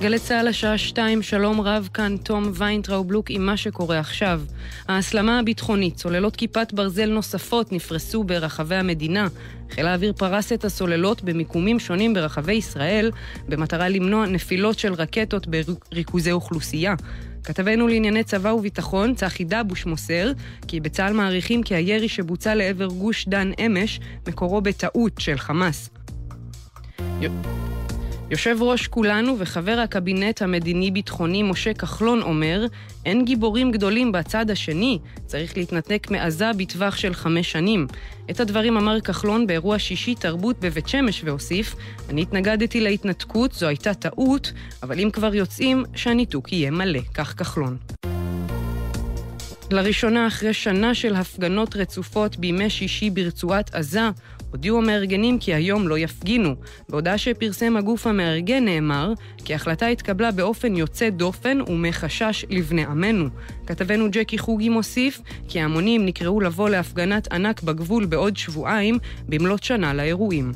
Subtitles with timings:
[0.00, 4.40] גלי צה"ל השעה שתיים, שלום רב, כאן תום ויינטראוב לוק עם מה שקורה עכשיו.
[4.88, 9.28] ההסלמה הביטחונית, סוללות כיפת ברזל נוספות נפרסו ברחבי המדינה.
[9.70, 13.10] חיל האוויר פרס את הסוללות במיקומים שונים ברחבי ישראל,
[13.48, 16.94] במטרה למנוע נפילות של רקטות בריכוזי אוכלוסייה.
[17.44, 20.32] כתבנו לענייני צבא וביטחון, צחי דבוש מוסר,
[20.68, 25.90] כי בצה"ל מעריכים כי הירי שבוצע לעבר גוש דן אמש, מקורו בטעות של חמאס.
[28.30, 32.66] יושב ראש כולנו וחבר הקבינט המדיני-ביטחוני משה כחלון אומר,
[33.06, 37.86] אין גיבורים גדולים בצד השני, צריך להתנתק מעזה בטווח של חמש שנים.
[38.30, 41.74] את הדברים אמר כחלון באירוע שישי תרבות בבית שמש והוסיף,
[42.08, 47.76] אני התנגדתי להתנתקות, זו הייתה טעות, אבל אם כבר יוצאים, שהניתוק יהיה מלא, כך כחלון.
[49.70, 54.10] לראשונה אחרי שנה של הפגנות רצופות בימי שישי ברצועת עזה,
[54.50, 56.54] הודיעו המארגנים כי היום לא יפגינו.
[56.88, 59.12] בהודעה שפרסם הגוף המארגן נאמר
[59.44, 63.28] כי ההחלטה התקבלה באופן יוצא דופן ומחשש לבני עמנו.
[63.66, 69.94] כתבנו ג'קי חוגי מוסיף כי ההמונים נקראו לבוא להפגנת ענק בגבול בעוד שבועיים במלאת שנה
[69.94, 70.52] לאירועים.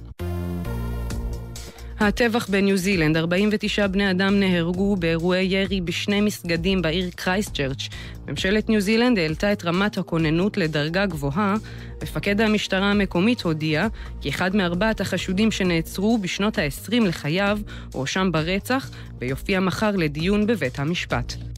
[2.03, 7.89] הטבח בניו זילנד, 49 בני אדם נהרגו באירועי ירי בשני מסגדים בעיר קרייסטצ'רץ'.
[8.29, 11.55] ממשלת ניו זילנד העלתה את רמת הכוננות לדרגה גבוהה.
[12.03, 13.87] מפקד המשטרה המקומית הודיע
[14.21, 17.59] כי אחד מארבעת החשודים שנעצרו בשנות ה-20 לחייו
[17.93, 21.52] הואשם ברצח ויופיע מחר לדיון בבית המשפט.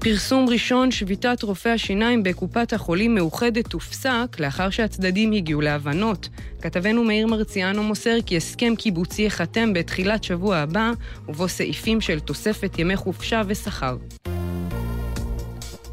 [0.00, 6.28] פרסום ראשון, שביתת רופאי השיניים בקופת החולים מאוחדת תופסק לאחר שהצדדים הגיעו להבנות.
[6.62, 10.92] כתבנו מאיר מרציאנו מוסר כי הסכם קיבוצי ייחתם בתחילת שבוע הבא,
[11.28, 13.96] ובו סעיפים של תוספת ימי חופשה ושכר.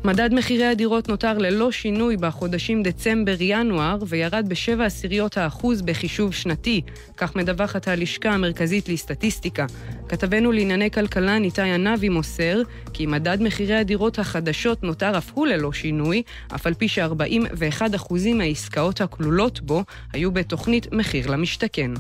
[0.06, 6.82] מדד מחירי הדירות נותר ללא שינוי בחודשים דצמבר-ינואר וירד ב-7 עשיריות האחוז בחישוב שנתי,
[7.18, 9.66] כך מדווחת הלשכה המרכזית לסטטיסטיקה.
[10.10, 12.62] כתבנו לענייני כלכלה ניתאי ענבי מוסר
[12.94, 16.24] כי מדד מחירי הדירות החדשות נותר אף הוא ללא שינוי,
[16.56, 19.84] אף על פי ש-41% מהעסקאות הכלולות בו
[20.14, 21.92] היו בתוכנית מחיר למשתכן.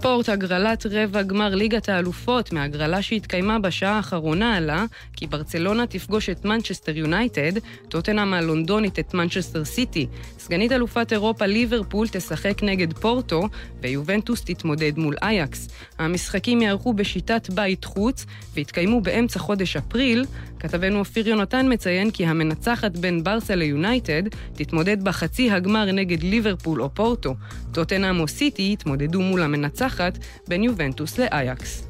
[0.00, 4.84] ספורט, הגרלת רבע גמר ליגת האלופות מהגרלה שהתקיימה בשעה האחרונה עלה
[5.16, 7.52] כי ברצלונה תפגוש את מנצ'סטר יונייטד,
[7.88, 10.06] טוטנאם הלונדונית את מנצ'סטר סיטי.
[10.38, 13.48] סגנית אלופת אירופה ליברפול תשחק נגד פורטו,
[13.80, 15.68] ויובנטוס תתמודד מול אייאקס.
[15.98, 20.24] המשחקים יערכו בשיטת בית חוץ ויתקיימו באמצע חודש אפריל.
[20.60, 24.22] כתבנו אופיר יונתן מציין כי המנצחת בין ברסה ליונייטד
[24.52, 27.34] תתמודד בחצי הגמר נגד ליברפול או פורטו.
[27.72, 31.87] טוטנאם או סיטי יתמודדו מול המנצחת בין יובנטוס לאייקס.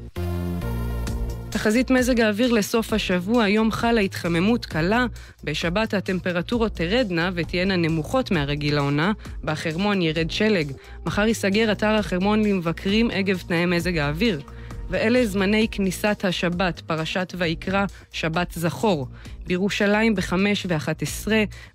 [1.51, 5.05] תחזית מזג האוויר לסוף השבוע, היום חלה התחממות קלה,
[5.43, 9.11] בשבת הטמפרטורות תרדנה ותהיינה נמוכות מהרגיל לעונה,
[9.43, 10.71] בחרמון ירד שלג.
[11.05, 14.41] מחר ייסגר אתר החרמון למבקרים עקב תנאי מזג האוויר.
[14.89, 19.07] ואלה זמני כניסת השבת, פרשת ויקרא, שבת זכור.
[19.47, 20.33] בירושלים ב-5
[20.67, 21.27] ו-11,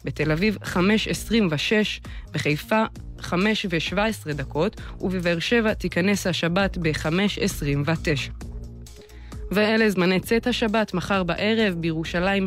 [0.05, 0.79] בתל אביב 5.26,
[2.33, 2.83] בחיפה
[3.21, 8.54] 5 ו-17 דקות, ובבאר שבע תיכנס השבת ב-5.29.
[9.51, 12.47] ואלה זמני צאת השבת, מחר בערב, בירושלים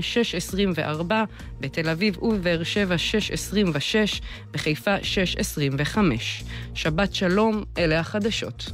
[1.09, 1.13] 6.24,
[1.59, 4.21] בתל אביב ובבאר שבע 6.26,
[4.51, 5.97] בחיפה 6.25.
[6.73, 8.71] שבת שלום, אלה החדשות.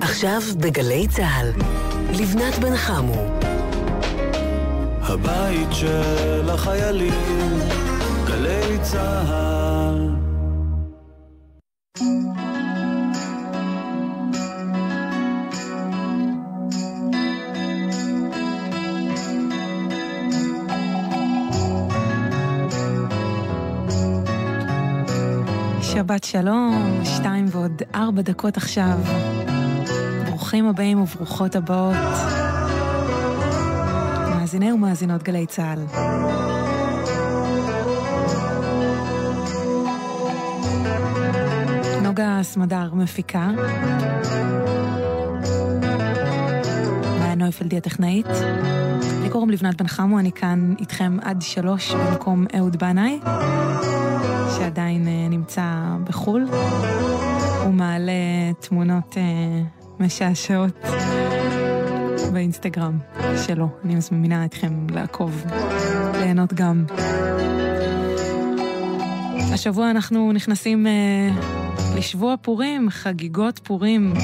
[0.00, 1.52] עכשיו בגלי צה"ל,
[2.20, 3.40] לבנת בן חמו.
[5.02, 7.83] הבית של החיילים,
[8.34, 10.10] גלי צה"ל.
[25.82, 28.98] שבת שלום, שתיים ועוד ארבע דקות עכשיו.
[30.26, 31.94] ברוכים הבאים וברוכות הבאות.
[34.30, 36.63] מאזיני ומאזינות גלי צה"ל.
[42.42, 43.50] סמדר מפיקה.
[47.20, 48.26] מאיה נויפלדי הטכנאית.
[49.22, 53.20] לי קוראים לבנת בן חמו, אני כאן איתכם עד שלוש במקום אהוד בנאי,
[54.58, 55.62] שעדיין uh, נמצא
[56.04, 56.46] בחו"ל.
[57.64, 58.12] הוא מעלה
[58.60, 60.80] תמונות uh, משעשעות
[62.32, 62.98] באינסטגרם
[63.46, 63.68] שלו.
[63.84, 65.44] אני מזמינה אתכם לעקוב,
[66.12, 66.84] ליהנות גם.
[69.52, 71.63] השבוע אנחנו נכנסים uh,
[71.96, 74.14] לשבוע פורים, חגיגות פורים.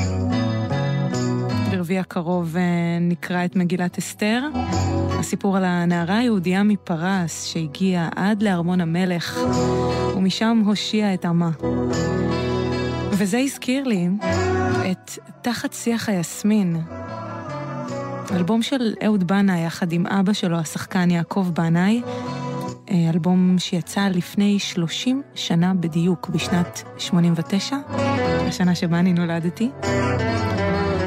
[1.71, 2.57] ברביעי רביעי הקרוב
[3.01, 4.43] נקרא את מגילת אסתר.
[5.19, 9.41] הסיפור על הנערה היהודייה מפרס שהגיעה עד לארמון המלך,
[10.17, 11.51] ומשם הושיע את עמה.
[13.11, 14.09] וזה הזכיר לי
[14.91, 15.11] את
[15.43, 16.77] תחת שיח היסמין,
[18.33, 22.50] אלבום של אהוד בנאי יחד עם אבא שלו, השחקן יעקב בנאי, אה,
[22.91, 27.77] אלבום שיצא לפני 30 שנה בדיוק, בשנת 89,
[28.49, 29.71] השנה שבה אני נולדתי.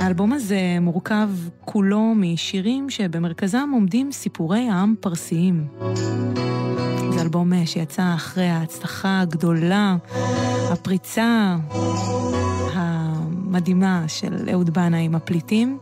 [0.01, 1.29] האלבום הזה מורכב
[1.65, 5.67] כולו משירים שבמרכזם עומדים סיפורי עם פרסיים.
[7.13, 9.95] זה אלבום אה, שיצא אחרי ההצלחה הגדולה,
[10.71, 11.57] הפריצה
[12.73, 15.77] המדהימה של אהוד בנאי עם הפליטים,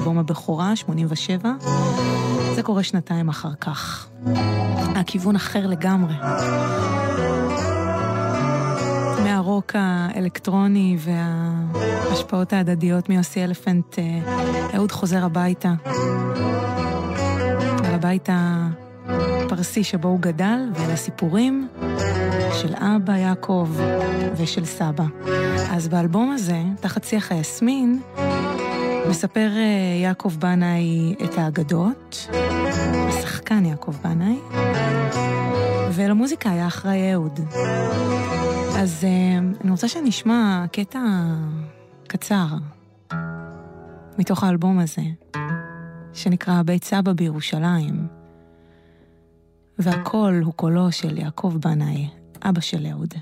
[0.00, 1.52] אלבום הבכורה, 87.
[2.54, 4.08] זה קורה שנתיים אחר כך.
[4.94, 6.14] הכיוון אחר לגמרי.
[9.24, 14.20] מהרוק האלקטרוני וההשפעות ההדדיות מיוסי אלפנט, אה,
[14.74, 15.72] אהוד חוזר הביתה.
[17.84, 21.68] על הבית הפרסי שבו הוא גדל, ואל הסיפורים
[22.52, 23.68] של אבא יעקב
[24.36, 25.04] ושל סבא.
[25.70, 28.00] אז באלבום הזה, תחת שיח היסמין,
[29.08, 32.28] מספר אה, יעקב בנאי את האגדות,
[33.08, 34.38] השחקן יעקב בנאי,
[35.92, 37.40] ולמוזיקה היה אחראי אהוד.
[38.78, 41.00] אז אה, אני רוצה שנשמע קטע
[42.06, 42.46] קצר
[44.18, 45.02] מתוך האלבום הזה,
[46.12, 48.06] שנקרא בית סבא בירושלים,
[49.78, 52.08] והקול הוא קולו של יעקב בנאי,
[52.42, 53.14] אבא של אהוד.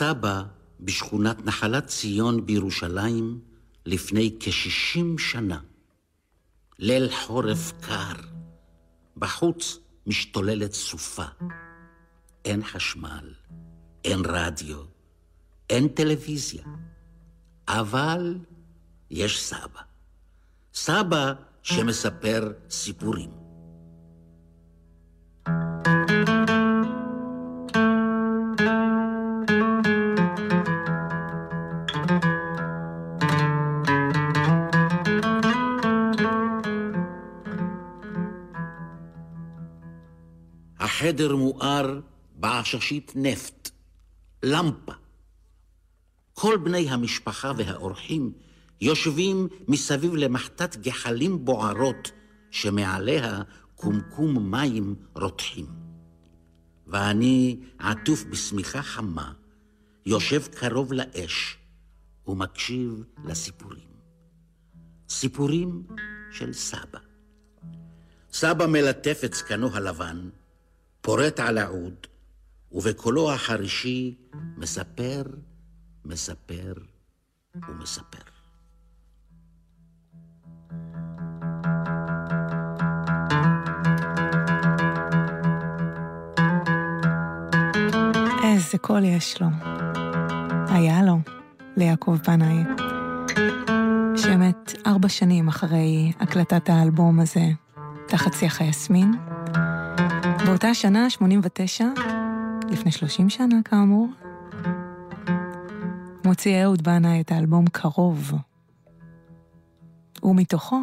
[0.00, 0.42] סבא
[0.80, 3.40] בשכונת נחלת ציון בירושלים
[3.86, 5.60] לפני כשישים שנה.
[6.78, 8.12] ליל חורף קר,
[9.16, 11.24] בחוץ משתוללת סופה.
[12.44, 13.34] אין חשמל,
[14.04, 14.78] אין רדיו,
[15.70, 16.64] אין טלוויזיה,
[17.68, 18.38] אבל
[19.10, 19.82] יש סבא.
[20.74, 21.32] סבא
[21.62, 23.39] שמספר סיפורים.
[41.10, 42.00] החדר מואר
[42.34, 43.70] בעששית נפט,
[44.42, 44.92] למפה.
[46.32, 48.32] כל בני המשפחה והאורחים
[48.80, 52.10] יושבים מסביב למחטת גחלים בוערות
[52.50, 53.42] שמעליה
[53.74, 55.66] קומקום מים רותחים.
[56.86, 59.32] ואני עטוף בשמיכה חמה,
[60.06, 61.58] יושב קרוב לאש
[62.26, 63.90] ומקשיב לסיפורים.
[65.08, 65.82] סיפורים
[66.30, 66.98] של סבא.
[68.32, 70.28] סבא מלטף את זקנו הלבן,
[71.00, 71.94] פורט על העוד,
[72.72, 74.14] ובקולו החרישי
[74.56, 75.22] מספר,
[76.04, 76.72] מספר
[77.68, 78.18] ומספר.
[88.44, 89.48] איזה קול יש לו.
[90.68, 91.18] היה לו,
[91.76, 92.64] ליעקב בנאי,
[94.16, 97.44] שמת ארבע שנים אחרי הקלטת האלבום הזה,
[98.08, 99.29] תחת שיח היסמין.
[100.46, 101.84] באותה שנה, 89,
[102.70, 104.08] לפני 30 שנה כאמור,
[106.24, 108.32] מוציא אהוד בנאי את האלבום קרוב.
[110.22, 110.80] ומתוכו,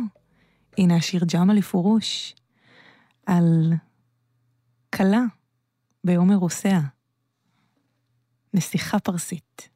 [0.77, 2.35] הנה השיר ג'מאלי פורוש,
[3.25, 3.73] על
[4.95, 5.21] כלה
[6.03, 6.81] ביום אירוסיה,
[8.53, 9.69] נסיכה פרסית.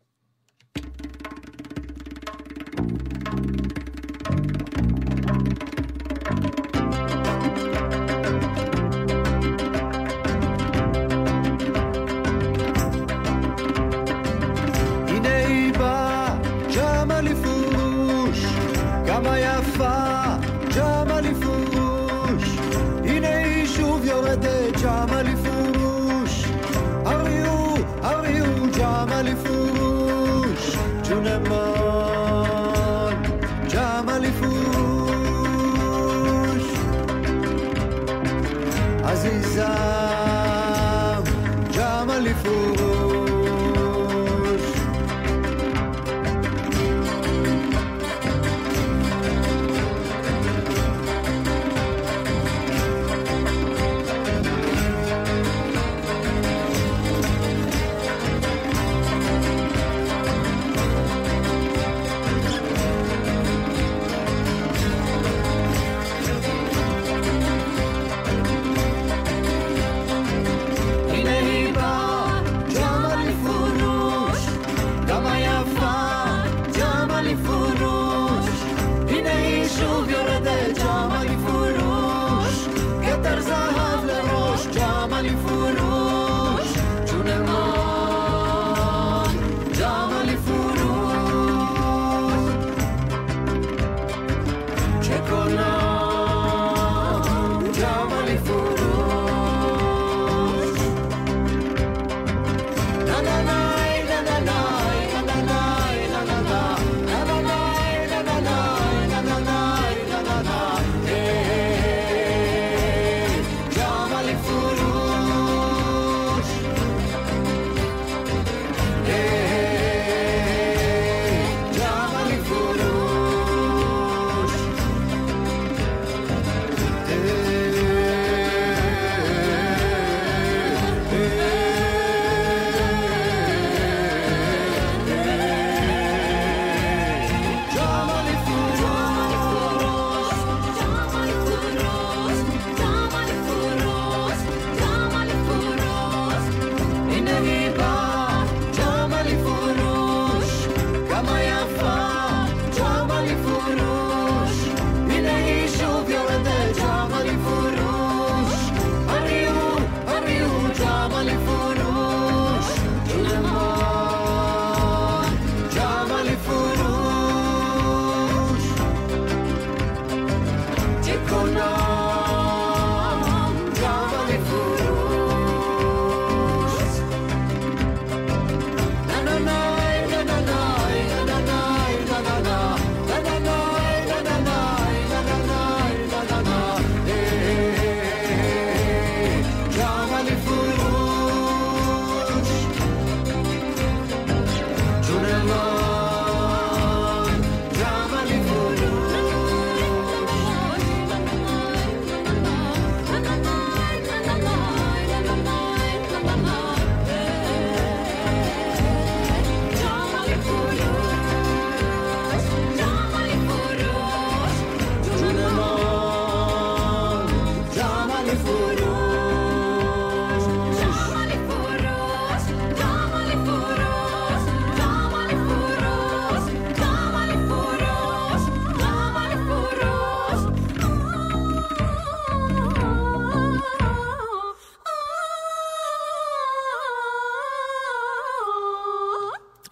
[19.22, 20.01] My your.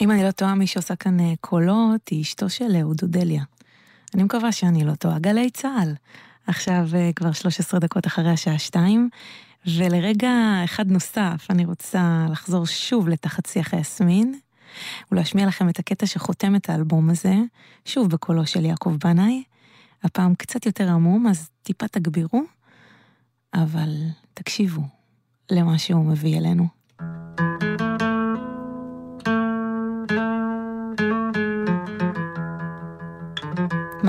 [0.01, 3.43] אם אני לא טועה, מי שעושה כאן אה, קולות היא אשתו של אהוד אודליה.
[4.15, 5.19] אני מקווה שאני לא טועה.
[5.19, 5.93] גלי צה"ל.
[6.47, 9.09] עכשיו אה, כבר 13 דקות אחרי השעה 2,
[9.77, 10.31] ולרגע
[10.63, 14.39] אחד נוסף, אני רוצה לחזור שוב לתחת שיח היסמין,
[15.11, 17.35] ולהשמיע לכם את הקטע שחותם את האלבום הזה,
[17.85, 19.43] שוב בקולו של יעקב בנאי,
[20.03, 22.43] הפעם קצת יותר עמום, אז טיפה תגבירו,
[23.53, 23.95] אבל
[24.33, 24.81] תקשיבו
[25.51, 26.78] למה שהוא מביא אלינו.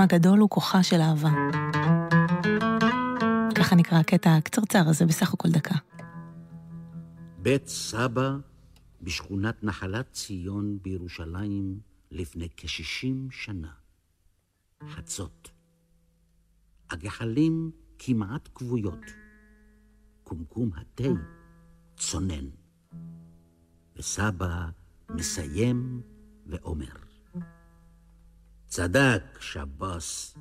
[0.01, 1.29] מה גדול הוא כוחה של אהבה.
[3.55, 5.75] ככה נקרא הקטע הקצרצר הזה, בסך הכל דקה.
[7.37, 8.35] בית סבא
[9.01, 11.79] בשכונת נחלת ציון בירושלים
[12.11, 13.71] לפני כשישים שנה.
[14.89, 15.51] חצות.
[16.89, 19.05] הגחלים כמעט כבויות.
[20.23, 21.09] קומקום התה
[21.97, 22.45] צונן.
[23.95, 24.69] וסבא
[25.09, 26.01] מסיים
[26.47, 27.10] ואומר,
[28.71, 30.37] צדק שבוס,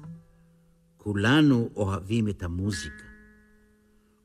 [0.97, 3.05] כולנו אוהבים את המוזיקה.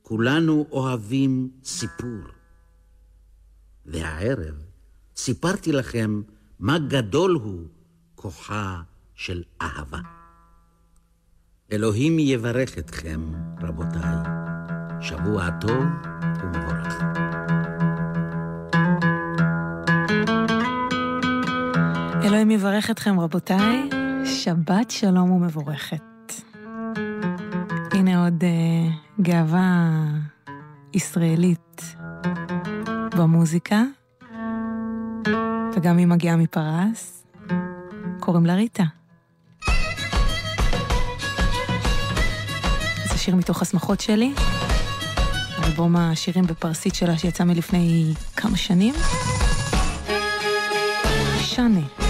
[0.01, 2.21] כולנו אוהבים סיפור.
[3.85, 4.55] והערב
[5.15, 6.21] סיפרתי לכם
[6.59, 7.67] מה גדול הוא
[8.15, 8.81] כוחה
[9.15, 9.99] של אהבה.
[11.71, 13.31] אלוהים יברך אתכם,
[13.61, 14.15] רבותיי.
[15.01, 15.83] שבוע טוב
[16.43, 16.93] ומבורך.
[22.23, 23.94] אלוהים יברך אתכם, רבותיי.
[24.25, 26.01] שבת שלום ומבורכת.
[27.91, 29.91] הנה עוד uh, גאווה
[30.93, 31.95] ישראלית
[33.17, 33.81] במוזיקה,
[35.75, 37.23] וגם היא מגיעה מפרס.
[38.19, 38.83] קוראים לה ריטה.
[43.09, 44.33] זה שיר מתוך השמחות שלי,
[45.63, 48.93] אלבום השירים בפרסית שלה שיצא מלפני כמה שנים.
[51.39, 52.04] שני.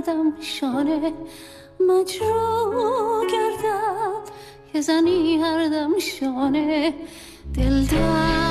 [0.00, 1.12] کردم شانه
[1.80, 4.12] مجروح کردم
[4.74, 6.94] یه زنی هردم شانه
[7.56, 8.47] دلدار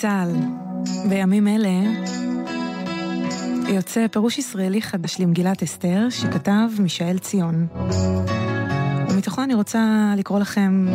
[0.00, 0.32] צה"ל,
[1.08, 1.68] בימים אלה
[3.68, 7.66] יוצא פירוש ישראלי חדש למגילת אסתר, שכתב מישאל ציון.
[9.10, 10.88] ומתוכו אני רוצה לקרוא לכם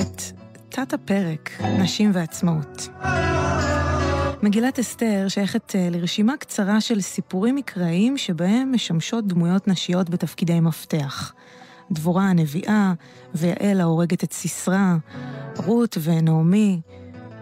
[0.00, 0.22] את
[0.68, 2.88] תת הפרק, נשים ועצמאות.
[4.42, 11.32] מגילת אסתר שייכת אה, לרשימה קצרה של סיפורים מקראיים שבהם משמשות דמויות נשיות בתפקידי מפתח.
[11.90, 12.92] דבורה הנביאה,
[13.34, 14.94] ויעל ההורגת את סיסרא,
[15.56, 16.80] רות ונעמי,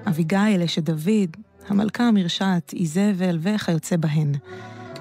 [0.09, 1.37] אביגיל אשת דוד,
[1.69, 4.33] המלכה המרשעת, איזבל וכיוצא בהן.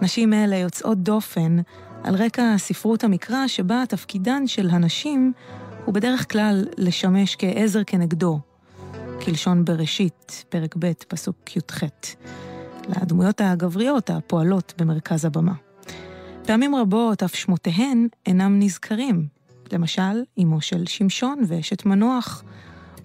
[0.01, 1.57] נשים אלה יוצאות דופן
[2.03, 5.33] על רקע ספרות המקרא שבה תפקידן של הנשים
[5.85, 8.39] הוא בדרך כלל לשמש כעזר כנגדו,
[9.25, 11.83] כלשון בראשית, פרק ב', פסוק י"ח,
[12.89, 15.53] לדמויות הגבריות הפועלות במרכז הבמה.
[16.43, 19.27] פעמים רבות אף שמותיהן אינם נזכרים,
[19.71, 22.43] למשל, אמו של שמשון ואשת מנוח,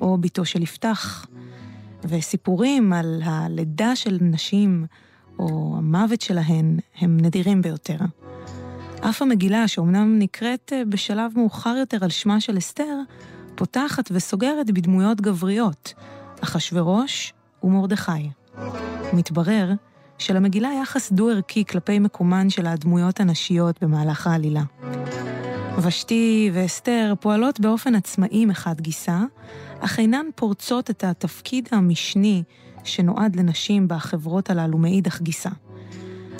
[0.01, 1.27] או בתו של יפתח,
[2.05, 4.87] וסיפורים על הלידה של נשים
[5.39, 7.99] או המוות שלהן הם נדירים ביותר.
[9.01, 12.97] אף המגילה, שאומנם נקראת אה, בשלב מאוחר יותר על שמה של אסתר,
[13.55, 15.95] פותחת וסוגרת בדמויות גבריות,
[16.41, 17.33] אחשורוש
[17.63, 18.31] ומרדכי.
[19.13, 19.73] מתברר
[20.19, 24.63] שלמגילה יחס דו-ערכי כלפי מקומן של הדמויות הנשיות במהלך העלילה.
[25.83, 29.19] ושתי ואסתר פועלות באופן עצמאי מחד גיסא,
[29.81, 32.43] אך אינן פורצות את התפקיד המשני
[32.85, 35.51] שנועד לנשים בחברות הללו מאידך גיסא.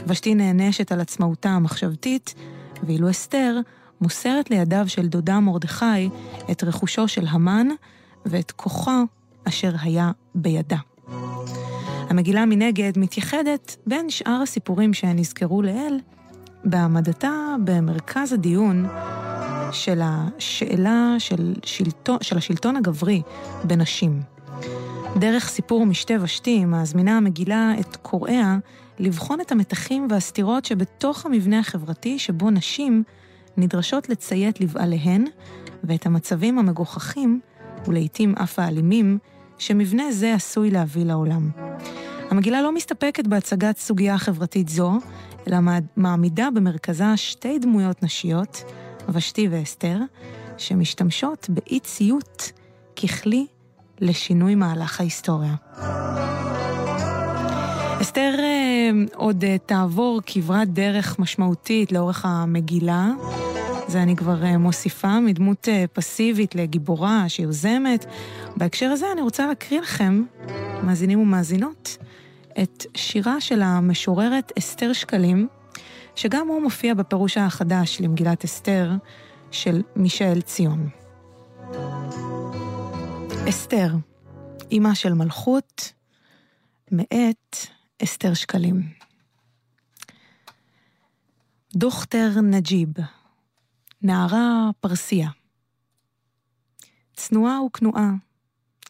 [0.07, 2.35] ושתי נענשת על עצמאותה המחשבתית,
[2.83, 3.61] ואילו אסתר
[4.01, 6.09] מוסרת לידיו של דודה מרדכי
[6.51, 7.67] את רכושו של המן
[8.27, 9.05] ואת כוחו
[9.45, 10.79] אשר היה בידה.
[12.09, 16.01] המגילה מנגד מתייחדת בין שאר הסיפורים שנזכרו לעיל,
[16.65, 18.87] בהעמדתה במרכז הדיון
[19.73, 23.23] של השאלה של, שלטון, של השלטון הגברי
[23.65, 24.23] בנשים.
[25.17, 28.59] דרך סיפור משתה ושתי מזמינה המגילה את קוראיה
[28.99, 33.03] לבחון את המתחים והסתירות שבתוך המבנה החברתי שבו נשים
[33.57, 35.25] נדרשות לציית לבעליהן
[35.85, 37.41] ואת המצבים המגוחכים,
[37.87, 39.19] ולעיתים אף האלימים,
[39.59, 41.51] שמבנה זה עשוי להביא לעולם.
[42.31, 44.93] המגילה לא מסתפקת בהצגת סוגיה חברתית זו,
[45.51, 45.59] אלא
[45.97, 48.65] מעמידה במרכזה שתי דמויות נשיות,
[49.09, 49.99] ושתי ואסתר,
[50.59, 52.53] שמשתמשות באי ציות
[52.97, 53.47] ככלי
[54.01, 55.55] לשינוי מהלך ההיסטוריה.
[58.01, 63.11] אסתר אה, עוד אה, תעבור כברת דרך משמעותית לאורך המגילה.
[63.89, 68.07] זה אני כבר אה, מוסיפה, מדמות פסיבית לגיבורה שיוזמת.
[68.57, 70.23] בהקשר הזה אני רוצה להקריא לכם,
[70.83, 71.99] מאזינים ומאזינות,
[72.63, 75.49] את שירה של המשוררת אסתר שקלים,
[76.15, 78.91] שגם הוא מופיע בפירוש החדש למגילת אסתר
[79.51, 80.89] של מישאל ציון.
[83.49, 83.93] אסתר,
[84.71, 85.93] אימא של מלכות,
[86.91, 87.57] מאת
[88.03, 88.93] אסתר שקלים.
[91.75, 92.89] דוכטר נג'יב,
[94.03, 95.29] נערה פרסיה.
[97.17, 98.11] צנועה וכנועה,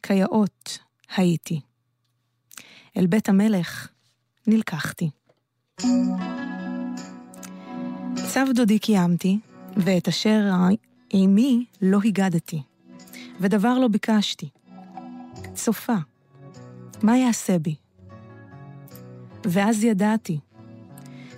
[0.02, 0.78] כיאות
[1.16, 1.60] הייתי.
[2.96, 3.88] אל בית המלך
[4.46, 5.10] נלקחתי.
[8.28, 9.38] צו דודי קיימתי,
[9.76, 10.50] ואת אשר
[11.10, 12.62] עימי לא הגדתי,
[13.40, 14.48] ודבר לא ביקשתי.
[15.54, 15.96] צופה,
[17.02, 17.74] מה יעשה בי?
[19.44, 20.38] ואז ידעתי,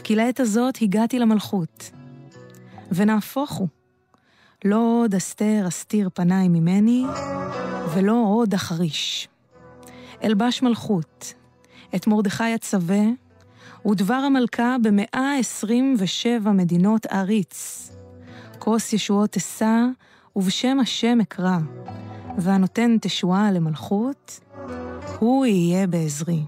[0.05, 1.91] כי לעת הזאת הגעתי למלכות.
[2.93, 3.69] ונהפוך הוא,
[4.65, 7.05] לא עוד אסתר אסתיר פניי ממני,
[7.95, 9.29] ולא עוד אחריש.
[10.25, 11.35] אלבש מלכות,
[11.95, 13.03] את מרדכי אצווה,
[13.87, 17.91] ודבר המלכה במאה עשרים ושבע מדינות עריץ.
[18.59, 19.87] כוס ישועות אשא,
[20.37, 21.59] ובשם השם אקרא,
[22.39, 24.41] והנותן תשועה למלכות,
[25.19, 26.43] הוא יהיה בעזרי.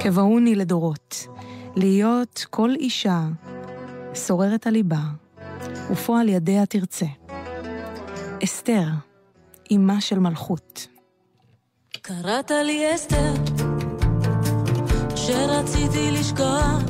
[0.00, 1.26] קבעוני לדורות,
[1.76, 3.20] להיות כל אישה
[4.14, 5.02] שוררת הליבה,
[5.90, 7.06] ופועל ידיה תרצה.
[8.44, 8.86] אסתר,
[9.72, 10.93] אמה של מלכות.
[12.06, 13.32] קראת לי אסתר,
[15.16, 16.82] שרציתי לשכוח,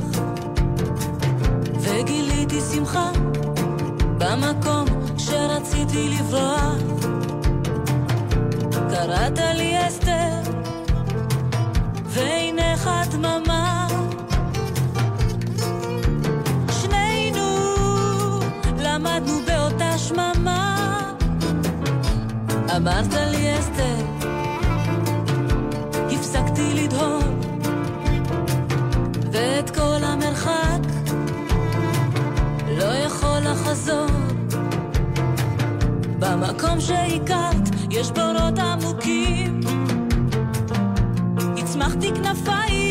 [1.79, 3.11] וגיליתי שמחה
[4.17, 4.85] במקום
[5.17, 6.75] שרציתי לברוח.
[8.89, 10.51] קראת לי אסתר,
[12.05, 13.87] ועינך דממה.
[16.81, 17.47] שנינו
[18.79, 21.13] למדנו באותה שממה.
[22.77, 24.14] אמרת לי אסתר,
[26.55, 27.23] הפסקתי לדהור,
[29.31, 30.79] ואת כל המרחק
[32.77, 34.07] לא יכול לחזור.
[36.19, 39.59] במקום שהכרת יש בורות עמוקים,
[41.57, 42.83] הצמחתי כנפיים,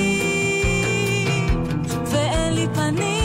[2.06, 3.23] ואין לי פנים.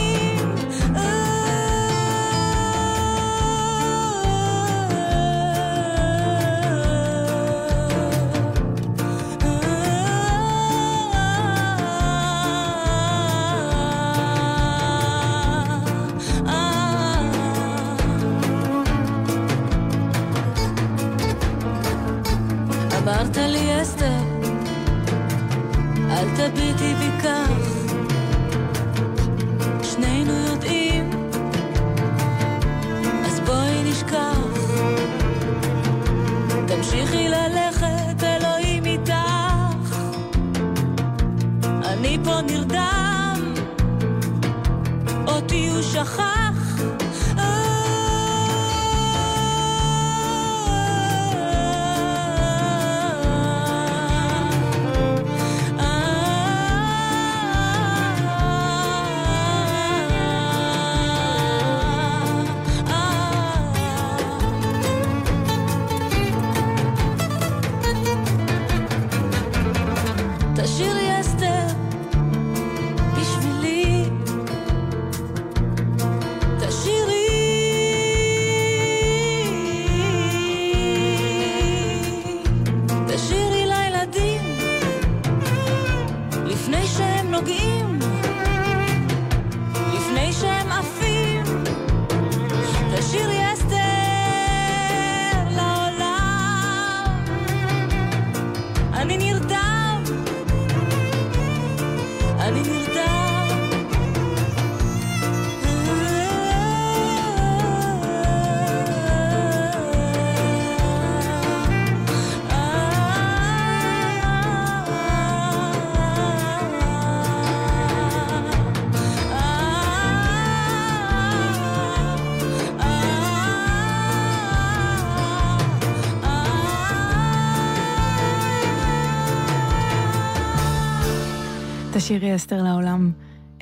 [132.10, 133.12] תשאירי אסתר לעולם,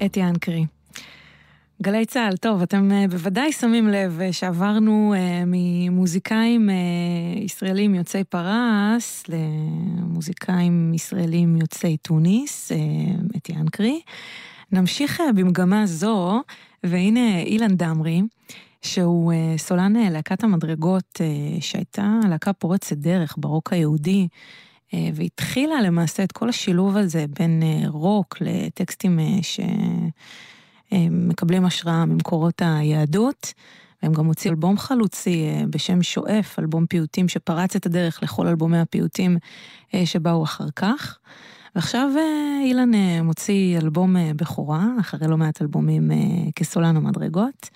[0.04, 0.66] אתי אנקרי.
[1.82, 6.74] גלי צה"ל, טוב, אתם אה, בוודאי שמים לב אה, שעברנו אה, ממוזיקאים אה,
[7.36, 12.76] ישראלים יוצאי פרס למוזיקאים ישראלים יוצאי תוניס, אה,
[13.36, 14.00] אתי אנקרי.
[14.72, 16.42] נמשיך אה, במגמה זו,
[16.84, 18.22] והנה אילן דמרי,
[18.82, 21.20] שהוא סולן להקת המדרגות,
[21.60, 24.28] שהייתה להקה פורצת דרך ברוק היהודי.
[24.94, 29.38] אה, והתחילה למעשה את כל השילוב הזה בין אה, רוק לטקסטים אה,
[30.92, 33.52] שמקבלים השראה ממקורות היהדות.
[34.02, 39.36] והם גם הוציאו אלבום חלוצי בשם שואף, אלבום פיוטים שפרץ את הדרך לכל אלבומי הפיוטים
[40.04, 41.18] שבאו אחר כך.
[41.74, 42.10] ועכשיו
[42.64, 42.90] אילן
[43.22, 46.10] מוציא אלבום בכורה, אחרי לא מעט אלבומים
[46.56, 47.70] כסולן המדרגות.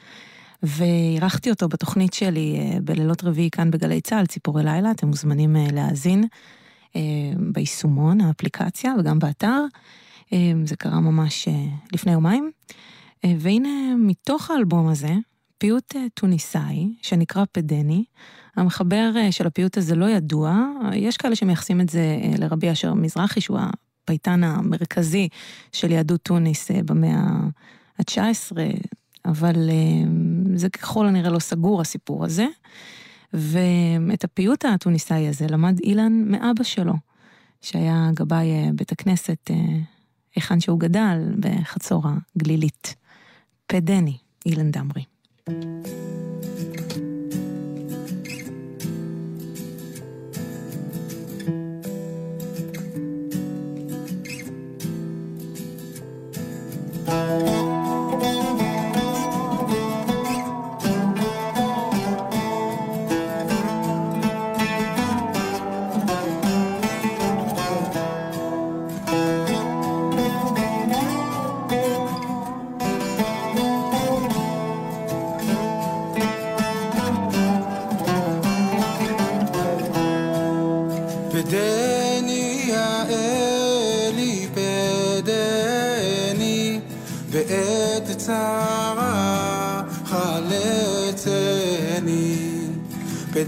[0.63, 6.25] ואירחתי אותו בתוכנית שלי בלילות רביעי כאן בגלי צה"ל, ציפורי לילה, אתם מוזמנים להאזין.
[7.39, 9.65] ביישומון, האפליקציה, וגם באתר.
[10.65, 11.49] זה קרה ממש
[11.93, 12.51] לפני יומיים.
[13.25, 15.15] והנה, מתוך האלבום הזה,
[15.59, 18.05] פיוט טוניסאי, שנקרא פדני.
[18.57, 23.59] המחבר של הפיוט הזה לא ידוע, יש כאלה שמייחסים את זה לרבי אשר מזרחי, שהוא
[24.03, 25.29] הפייטן המרכזי
[25.73, 27.19] של יהדות טוניס במאה
[27.99, 28.53] ה-19,
[29.25, 29.71] אבל
[30.55, 32.47] זה ככל הנראה לא סגור הסיפור הזה.
[33.33, 36.95] ואת הפיוט התוניסאי הזה למד אילן מאבא שלו,
[37.61, 39.57] שהיה גבאי אה, בית הכנסת אה,
[40.37, 42.05] היכן שהוא גדל, בחצור
[42.37, 42.95] הגלילית.
[43.67, 44.17] פדני,
[44.47, 45.05] אילן דמרי.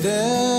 [0.03, 0.54] beden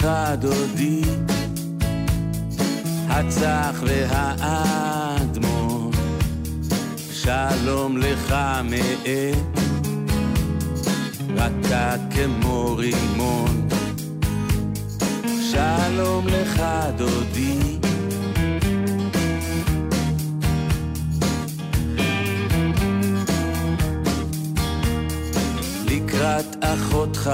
[0.00, 1.02] ממך, דודי,
[3.08, 5.90] הצח והאדמון,
[7.12, 8.34] שלום לך
[8.64, 9.36] מאת,
[11.36, 13.68] אתה כמו רימון.
[15.50, 16.62] שלום לך,
[16.96, 17.58] דודי.
[25.86, 27.30] לקראת אחותך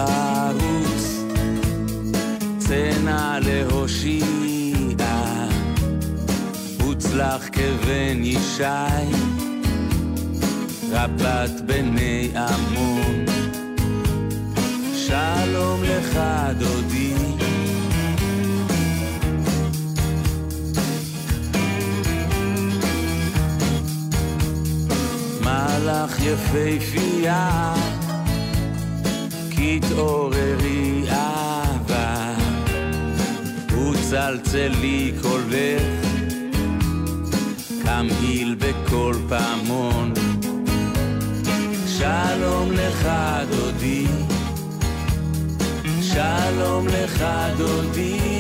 [0.61, 1.16] רוץ
[2.69, 4.25] צנע להושיע,
[6.83, 8.63] הוצלח כבן ישי,
[10.91, 13.25] רבת בני עמון.
[14.95, 16.19] שלום לך
[16.59, 17.15] דודי.
[25.41, 27.75] מלאך יפהפייה,
[29.51, 31.36] כי תעוררי אהבה,
[34.07, 35.83] וצלצלי קולך,
[37.83, 40.13] כמהיל בכל פעמון.
[41.87, 43.09] שלום לך
[43.51, 44.07] דודי,
[46.03, 47.25] שלום לך
[47.59, 48.36] דודי.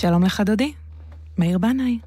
[0.00, 0.72] שלום לך דודי,
[1.38, 1.98] מאיר בנאי.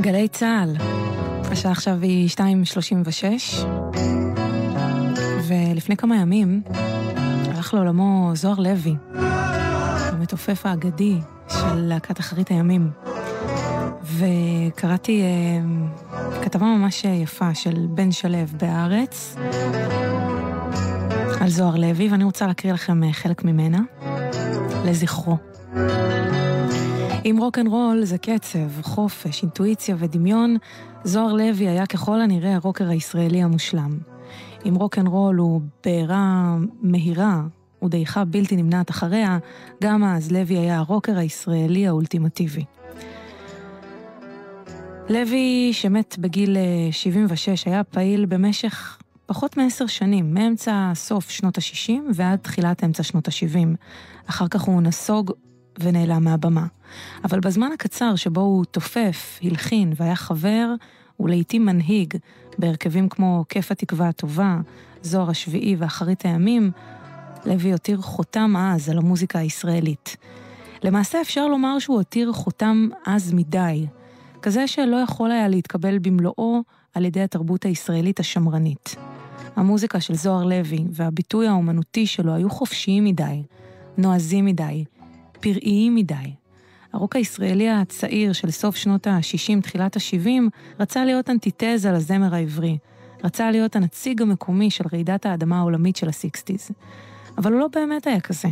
[0.00, 0.76] גלי צה"ל,
[1.44, 3.66] השעה עכשיו היא 2.36,
[5.48, 6.62] ולפני כמה ימים
[7.48, 8.94] הלך לעולמו זוהר לוי,
[10.12, 11.18] המתופף האגדי
[11.48, 13.01] של להקת אחרית הימים.
[14.18, 19.36] וקראתי אה, כתבה ממש יפה של בן שלו בהארץ
[21.40, 23.80] על זוהר לוי, ואני רוצה להקריא לכם אה, חלק ממנה,
[24.84, 25.36] לזכרו.
[27.24, 30.56] אם רוקנרול זה קצב, חופש, אינטואיציה ודמיון,
[31.04, 33.98] זוהר לוי היה ככל הנראה הרוקר הישראלי המושלם.
[34.68, 37.40] אם רוקנרול הוא בעירה מהירה
[37.84, 39.38] ודעיכה בלתי נמנעת אחריה,
[39.82, 42.64] גם אז לוי היה הרוקר הישראלי האולטימטיבי.
[45.12, 51.92] לוי, שמת בגיל אה, 76, היה פעיל במשך פחות מעשר שנים, מאמצע סוף שנות ה-60
[52.14, 53.76] ועד תחילת אמצע שנות ה-70.
[54.26, 55.32] אחר כך הוא נסוג
[55.80, 56.66] ונעלם מהבמה.
[57.24, 60.74] אבל בזמן הקצר שבו הוא תופף, הלחין והיה חבר,
[61.20, 62.14] ולעיתים מנהיג
[62.58, 64.60] בהרכבים כמו כיף התקווה הטובה,
[65.02, 66.70] זוהר השביעי ואחרית הימים,
[67.46, 70.16] לוי הותיר חותם עז על המוזיקה הישראלית.
[70.82, 73.86] למעשה אפשר לומר שהוא הותיר חותם עז מדי,
[74.42, 76.62] כזה שלא יכול היה להתקבל במלואו
[76.94, 78.96] על ידי התרבות הישראלית השמרנית.
[79.56, 83.42] המוזיקה של זוהר לוי והביטוי האומנותי שלו היו חופשיים מדי,
[83.98, 84.84] נועזים מדי,
[85.40, 86.32] פראיים מדי.
[86.92, 90.28] הרוק הישראלי הצעיר של סוף שנות ה-60, תחילת ה-70,
[90.80, 92.78] רצה להיות אנטיתזה לזמר העברי.
[93.24, 96.70] רצה להיות הנציג המקומי של רעידת האדמה העולמית של הסיקסטיז.
[97.38, 98.48] אבל הוא לא באמת היה כזה.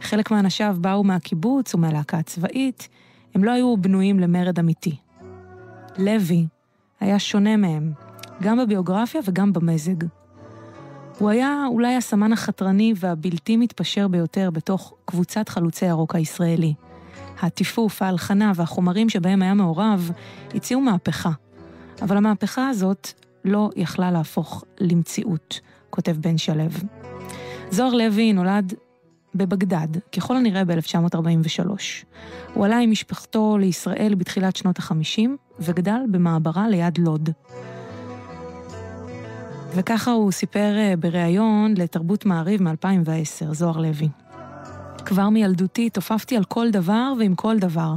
[0.00, 2.88] חלק מאנשיו באו מהקיבוץ ומהלהקה הצבאית,
[3.34, 4.96] הם לא היו בנויים למרד אמיתי.
[5.98, 6.46] לוי
[7.00, 7.92] היה שונה מהם,
[8.42, 10.04] גם בביוגרפיה וגם במזג.
[11.18, 16.74] הוא היה אולי הסמן החתרני והבלתי מתפשר ביותר בתוך קבוצת חלוצי הרוק הישראלי.
[17.40, 20.10] הטיפוף, ההלחנה והחומרים שבהם היה מעורב
[20.54, 21.30] הציעו מהפכה.
[22.02, 23.12] אבל המהפכה הזאת
[23.44, 25.60] לא יכלה להפוך למציאות,
[25.90, 26.64] כותב בן שלו.
[27.70, 28.74] זוהר לוי נולד
[29.34, 31.68] בבגדד, ככל הנראה ב-1943.
[32.54, 35.28] הוא עלה עם משפחתו לישראל בתחילת שנות ה-50,
[35.60, 37.30] וגדל במעברה ליד לוד.
[39.74, 44.08] וככה הוא סיפר אה, בריאיון לתרבות מעריב מ-2010, זוהר לוי.
[45.04, 47.94] כבר מילדותי תופפתי על כל דבר ועם כל דבר.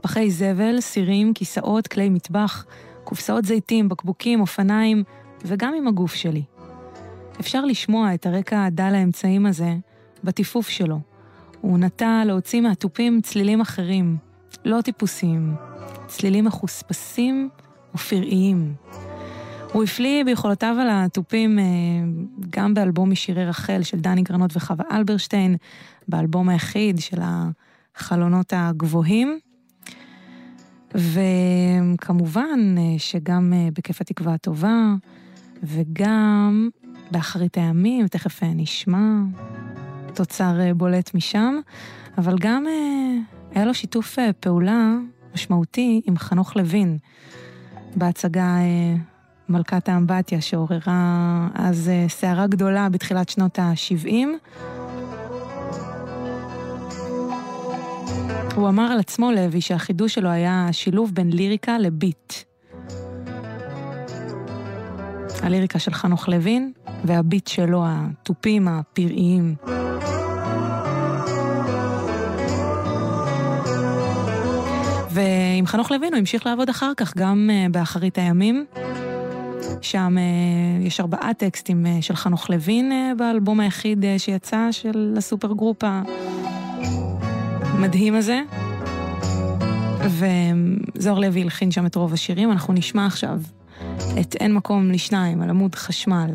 [0.00, 2.66] פחי זבל, סירים, כיסאות, כלי מטבח,
[3.04, 5.04] קופסאות זיתים, בקבוקים, אופניים,
[5.44, 6.42] וגם עם הגוף שלי.
[7.40, 9.74] אפשר לשמוע את הרקע הדל האמצעים הזה
[10.24, 11.00] בטיפוף שלו.
[11.60, 14.16] הוא נטה להוציא מהתופים צלילים אחרים,
[14.64, 15.54] לא טיפוסיים,
[16.06, 17.48] צלילים מחוספסים
[17.94, 18.74] ופראיים.
[19.72, 21.64] הוא הפליא ביכולותיו על התופים אה,
[22.50, 25.56] גם באלבום משירי רחל של דני גרנות וחווה אלברשטיין,
[26.08, 29.38] באלבום היחיד של החלונות הגבוהים.
[30.94, 34.94] וכמובן אה, שגם אה, בכיף התקווה הטובה,
[35.62, 36.68] וגם
[37.10, 39.20] באחרית הימים, תכף נשמע
[40.14, 41.54] תוצר בולט משם,
[42.18, 42.66] אבל גם
[43.54, 44.94] היה לו שיתוף פעולה
[45.34, 46.98] משמעותי עם חנוך לוין
[47.96, 48.56] בהצגה
[49.48, 54.12] מלכת האמבטיה, שעוררה אז סערה גדולה בתחילת שנות ה-70.
[58.54, 62.34] הוא אמר על עצמו, לוי, שהחידוש שלו היה שילוב בין ליריקה לביט.
[65.42, 66.72] הליריקה של חנוך לוין
[67.04, 69.54] והביט שלו, התופים הפראיים.
[75.60, 78.66] ועם חנוך לוין הוא המשיך לעבוד אחר כך, גם באחרית הימים.
[79.80, 85.82] שם uh, יש ארבעה טקסטים uh, של חנוך לוין באלבום היחיד שיצא של ה supergroup
[87.62, 88.42] המדהים הזה.
[90.96, 93.40] וזוהר לוי הלחין שם את רוב השירים, אנחנו נשמע עכשיו
[94.20, 96.30] את אין מקום לשניים על עמוד חשמל,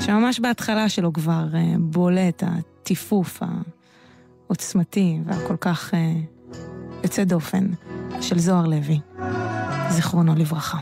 [0.00, 1.46] שממש בהתחלה שלו כבר
[1.78, 3.42] בולט התיפוף
[4.48, 5.94] העוצמתי והכל כך
[7.02, 7.66] יוצא דופן
[8.20, 9.00] של זוהר לוי,
[9.90, 10.78] זיכרונו לברכה.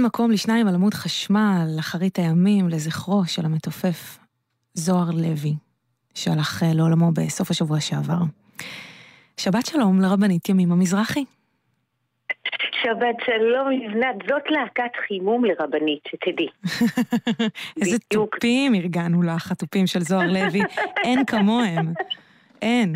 [0.00, 4.18] אין מקום לשניים על עמוד חשמל, אחרית הימים, לזכרו של המתופף
[4.74, 5.54] זוהר לוי,
[6.14, 8.22] שהלך אה, לעולמו בסוף השבוע שעבר.
[9.36, 11.24] שבת שלום לרבנית ימימה מזרחי.
[12.82, 16.48] שבת שלום לבנת, זאת להקת חימום לרבנית, שתדעי.
[17.80, 17.98] איזה.
[17.98, 20.60] תופים ארגנו לך, התופים של זוהר לוי.
[21.04, 21.92] אין כמוהם.
[22.62, 22.92] אין.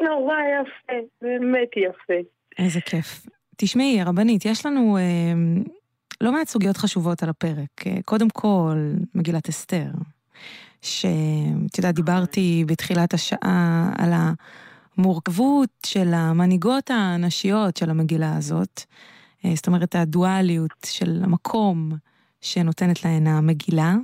[0.00, 2.28] נורא יפה, באמת יפה.
[2.58, 3.26] איזה כיף.
[3.56, 5.02] תשמעי, הרבנית, יש לנו אה,
[6.24, 7.86] לא מעט סוגיות חשובות על הפרק.
[7.86, 9.90] אה, קודם כל, מגילת אסתר,
[10.82, 14.12] שאת יודעת, דיברתי בתחילת השעה על
[14.98, 18.82] המורכבות של המנהיגות הנשיות של המגילה הזאת.
[19.44, 21.92] אה, זאת אומרת, הדואליות של המקום
[22.40, 23.94] שנותנת להן המגילה,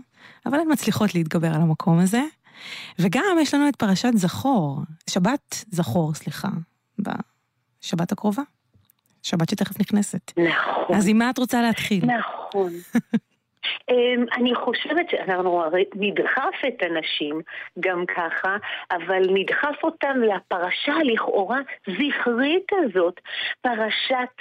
[0.46, 2.22] אבל הן מצליחות להתגבר על המקום הזה.
[2.98, 6.48] וגם יש לנו את פרשת זכור, שבת זכור, סליחה,
[6.98, 8.42] בשבת הקרובה.
[9.22, 10.32] שבת שתכף נכנסת.
[10.38, 10.96] נכון.
[10.96, 12.04] אז עם מה את רוצה להתחיל?
[12.04, 12.72] נכון.
[13.90, 17.40] אמ, אני חושבת שאנחנו הרי נדחף את הנשים
[17.80, 18.56] גם ככה,
[18.90, 23.20] אבל נדחף אותם לפרשה לכאורה זכרית הזאת,
[23.60, 24.34] פרשת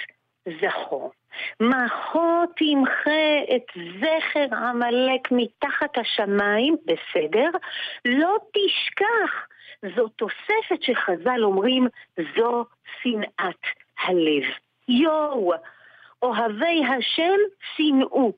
[0.60, 1.12] זכור.
[1.60, 3.62] מחו תמחה את
[4.00, 7.50] זכר עמלק מתחת השמיים, בסדר?
[8.04, 9.46] לא תשכח.
[9.96, 11.86] זו תוספת שחז"ל אומרים,
[12.36, 12.64] זו
[13.02, 13.62] שנאת
[14.04, 14.44] הלב.
[14.90, 15.52] יואו,
[16.22, 17.38] אוהבי השם
[17.76, 18.32] שנאו.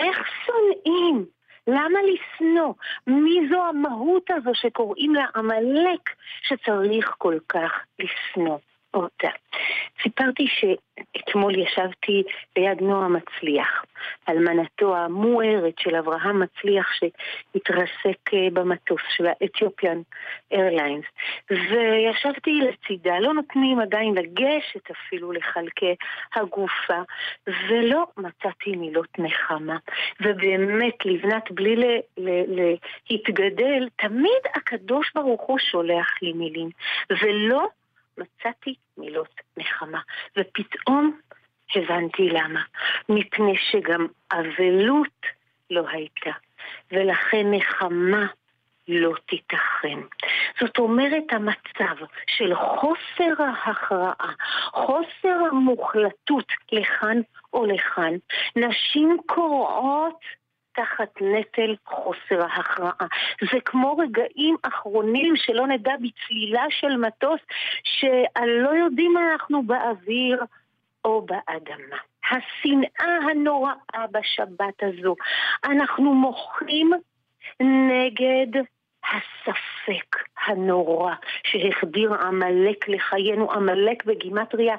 [0.00, 1.26] איך שונאים?
[1.66, 2.74] למה לשנוא?
[3.06, 6.10] מי זו המהות הזו שקוראים לה עמלק
[6.42, 8.58] שצריך כל כך לשנוא
[8.94, 9.28] אותה?
[10.02, 12.22] סיפרתי שאתמול ישבתי
[12.56, 13.84] ליד נועה מצליח,
[14.28, 20.00] אלמנתו המוארת של אברהם מצליח שהתרסק אה, במטוס של האתיופיאן
[20.52, 21.04] איירליינס.
[21.50, 25.94] וישבתי לצידה, לא נותנים עדיין לגשת אפילו לחלקי
[26.34, 27.02] הגופה
[27.46, 29.76] ולא מצאתי מילות נחמה.
[30.20, 32.74] ובאמת לבנת בלי ל- ל-
[33.10, 36.70] להתגדל, תמיד הקדוש ברוך הוא שולח לי מילים.
[37.10, 37.68] ולא
[38.18, 40.00] מצאתי מילות נחמה.
[40.38, 41.18] ופתאום
[41.74, 42.62] הבנתי למה.
[43.08, 45.26] מפני שגם אבלות
[45.70, 46.30] לא הייתה,
[46.92, 48.26] ולכן נחמה
[48.88, 49.98] לא תיתכן.
[50.60, 54.32] זאת אומרת, המצב של חוסר ההכרעה,
[54.72, 57.20] חוסר המוחלטות לכאן
[57.52, 58.14] או לכאן,
[58.56, 60.20] נשים קורעות
[60.78, 63.06] תחת נטל חוסר ההכרעה.
[63.52, 67.40] זה כמו רגעים אחרונים שלא נדע בצלילה של מטוס,
[67.84, 70.42] שלא יודעים מה אנחנו באוויר
[71.04, 71.96] או באדמה.
[72.30, 75.16] השנאה הנוראה בשבת הזו.
[75.64, 76.92] אנחנו מוחים
[77.60, 78.62] נגד
[79.04, 84.76] הספק הנורא שהחדיר עמלק לחיינו, עמלק בגימטריה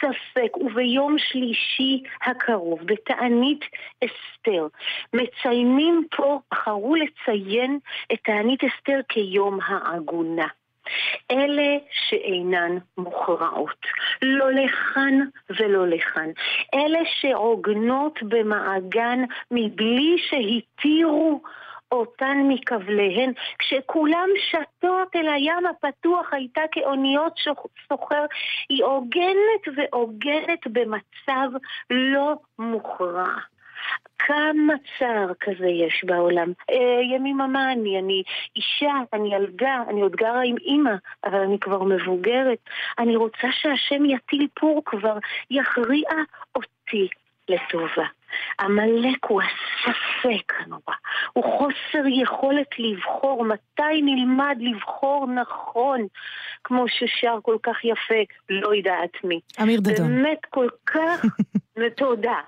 [0.00, 3.64] ספק, וביום שלישי הקרוב, בתענית
[4.04, 4.66] אסתר,
[5.12, 7.78] מציינים פה, בחרו לציין
[8.12, 10.46] את תענית אסתר כיום העגונה.
[11.30, 13.86] אלה שאינן מוכרעות,
[14.22, 16.30] לא לכאן ולא לכאן.
[16.74, 21.42] אלה שעוגנות במעגן מבלי שהתירו
[21.92, 27.38] אותן מכבליהן, כשכולם שטות אל הים הפתוח הייתה כאוניות
[27.88, 28.24] סוחר,
[28.68, 31.48] היא עוגנת ועוגנת במצב
[31.90, 33.28] לא מוכרע.
[34.18, 36.52] כמה צער כזה יש בעולם.
[36.70, 37.98] אה, ימימה מה אני?
[37.98, 38.22] אני
[38.56, 42.58] אישה, אני ילדה, אני עוד גרה עם אימא, אבל אני כבר מבוגרת.
[42.98, 45.18] אני רוצה שהשם יטיל פור כבר,
[45.50, 46.10] יכריע
[46.54, 47.08] אותי
[47.48, 48.06] לטובה.
[48.60, 50.94] עמלק הוא הספק הנורא,
[51.32, 56.06] הוא חוסר יכולת לבחור, מתי נלמד לבחור נכון,
[56.64, 58.14] כמו ששר כל כך יפה,
[58.50, 59.40] לא יודעת מי.
[59.62, 60.08] אמיר דדון.
[60.08, 61.24] באמת כל כך,
[61.78, 62.40] ותודה.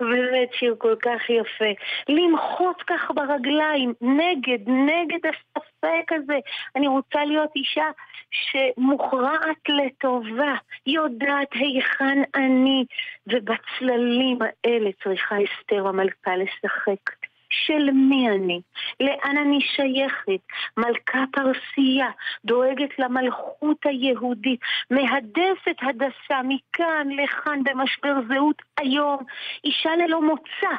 [0.00, 1.72] באמת שיר כל כך יפה.
[2.08, 6.38] למחות כך ברגליים, נגד, נגד הספק הזה.
[6.76, 7.86] אני רוצה להיות אישה
[8.30, 10.54] שמוכרעת לטובה,
[10.86, 12.84] יודעת היכן אני,
[13.26, 17.21] ובצללים האלה צריכה אסתר המלכה לשחק.
[17.52, 18.60] של מי אני?
[19.00, 20.40] לאן אני שייכת?
[20.76, 22.10] מלכה פרסייה,
[22.44, 29.18] דואגת למלכות היהודית, מהדפת הדסה מכאן לכאן במשבר זהות היום,
[29.64, 30.76] אישה ללא מוצא.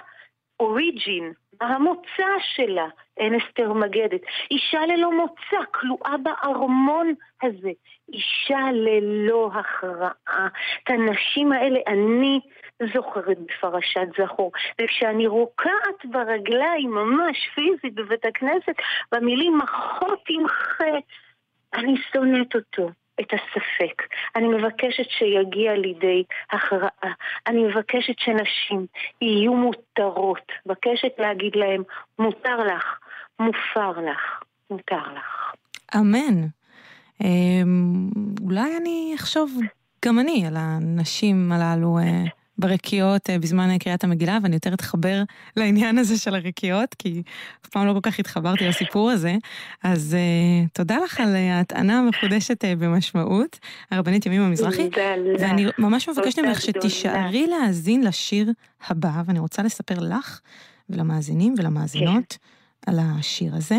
[0.59, 2.87] אוריג'ין, המוצא שלה,
[3.17, 4.21] אין אסתר מגדת.
[4.51, 7.71] אישה ללא מוצא, כלואה בארמון הזה.
[8.13, 10.47] אישה ללא הכרעה.
[10.83, 12.39] את הנשים האלה אני
[12.93, 14.51] זוכרת בפרשת זכור.
[14.81, 18.75] וכשאני רוקעת ברגליים, ממש פיזית, בבית הכנסת,
[19.11, 20.97] במילים מחות תמחה,
[21.73, 22.89] אני שונאת אותו.
[23.19, 24.03] את הספק.
[24.35, 27.13] אני מבקשת שיגיע לידי הכרעה.
[27.47, 28.85] אני מבקשת שנשים
[29.21, 30.51] יהיו מותרות.
[30.65, 31.83] מבקשת להגיד להם,
[32.19, 32.99] מותר לך,
[33.39, 35.53] מופר לך, מותר לך.
[35.95, 36.47] אמן.
[37.23, 38.09] אמ,
[38.41, 39.57] אולי אני אחשוב
[40.05, 42.23] גם אני על הנשים הללו אה,
[42.57, 45.23] ברקיעות אה, בזמן קריאת המגילה, ואני יותר אתחבר
[45.57, 47.23] לעניין הזה של הרקיעות, כי
[47.65, 49.35] אף פעם לא כל כך התחברתי לסיפור הזה.
[49.83, 53.59] אז uh, תודה לך על ההטענה המחודשת uh, במשמעות,
[53.91, 54.89] הרבנית ימימה מזרחי.
[55.39, 56.61] ואני ממש מבקשת ממך.
[56.61, 58.51] שתישארי להאזין לשיר
[58.87, 60.39] הבא, ואני רוצה לספר לך
[60.89, 62.37] ולמאזינים ולמאזינות
[62.87, 63.77] על השיר הזה.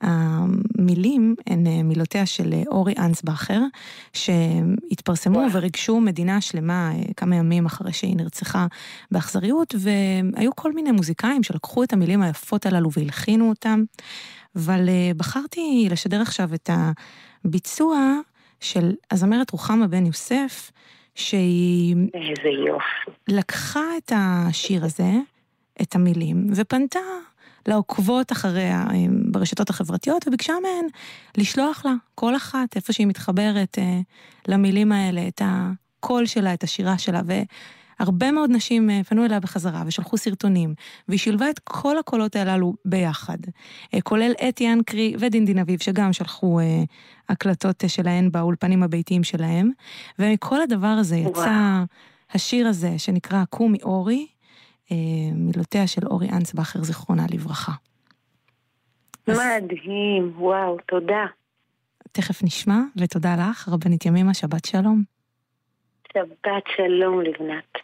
[0.00, 3.60] המילים הן אה, מילותיה של אה, אורי אנסבכר,
[4.12, 5.40] שהתפרסמו.
[5.52, 8.66] וריגשו מדינה שלמה אה, כמה ימים אחרי שהיא נרצחה
[9.10, 13.84] באכזריות, והיו כל מיני מוזיקאים שלקחו את המילים היפות הללו והלחינו אותם,
[14.56, 16.70] אבל בחרתי לשדר עכשיו את
[17.44, 17.98] הביצוע
[18.60, 20.70] של הזמרת רוחמה בן יוסף,
[21.14, 23.10] שהיא איזה יופי.
[23.28, 25.12] לקחה את השיר הזה,
[25.82, 26.98] את המילים, ופנתה
[27.68, 28.96] לעוקבות אחריה אה,
[29.30, 30.86] ברשתות החברתיות, וביקשה מהן
[31.36, 34.00] לשלוח לה, כל אחת, איפה שהיא מתחברת אה,
[34.48, 39.82] למילים האלה, את הקול שלה, את השירה שלה, והרבה מאוד נשים אה, פנו אליה בחזרה
[39.86, 40.74] ושלחו סרטונים,
[41.08, 43.38] והיא שילבה את כל הקולות הללו ביחד,
[44.02, 46.60] כולל אתי אנקרי ודינדין אביב, שגם שלחו
[47.28, 49.70] הקלטות שלהן באולפנים הביתיים שלהם,
[50.18, 51.30] ומכל הדבר הזה יצא...
[51.30, 51.84] וואו.
[52.34, 54.26] השיר הזה, שנקרא "קומי אורי",
[55.34, 57.72] מילותיה של אורי אנסבכר, זיכרונה לברכה.
[59.28, 61.26] מדהים, וואו, תודה.
[62.12, 65.02] תכף נשמע, ותודה לך, רבנית ימימה, שבת שלום.
[66.12, 67.78] שבת שלום לבנת.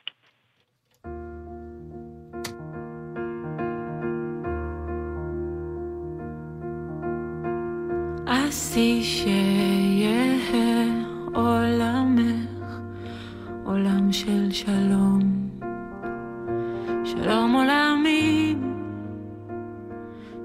[8.26, 10.32] עשי שיהיה
[11.34, 12.80] עולמך
[13.64, 15.41] עולם של שלום,
[17.12, 18.74] שלום עולמים,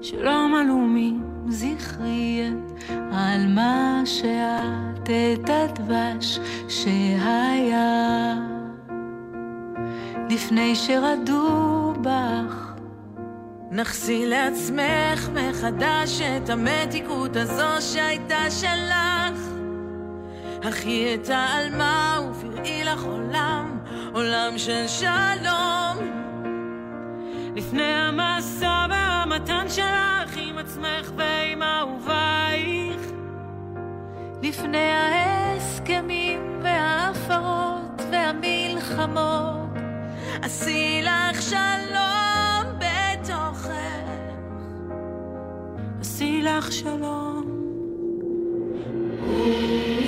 [0.02, 6.38] שלום עלומים, זכרי את על מה שאת את הדבש
[6.68, 8.34] שהיה
[10.30, 12.72] לפני שרדו בך.
[13.70, 19.40] נחסי לעצמך מחדש את המתיקות הזו שהייתה שלך.
[20.68, 23.78] אחי את העלמה ופראי לך עולם,
[24.12, 26.17] עולם של שלום.
[27.58, 33.00] לפני המסע והמתן שלך עם עצמך ועם אהובייך.
[34.42, 39.70] לפני ההסכמים וההפרות והמלחמות,
[40.42, 43.68] עשי לך שלום בתוכך.
[46.00, 47.44] עשי לך שלום.
[49.26, 50.07] שלום